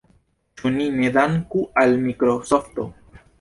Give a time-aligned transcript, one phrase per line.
[0.61, 2.89] Ĉu ni ne danku al Mikrosofto?